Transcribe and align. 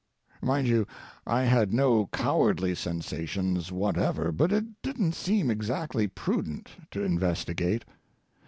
Mind 0.41 0.67
you, 0.67 0.87
I 1.27 1.43
had 1.43 1.71
no 1.71 2.07
cowardly 2.07 2.73
sensations 2.73 3.71
whatever, 3.71 4.31
but 4.31 4.51
it 4.51 4.81
didn't 4.81 5.13
seem 5.13 5.51
exactly 5.51 6.07
prudent 6.07 6.69
to 6.89 7.03
investigate. 7.03 7.85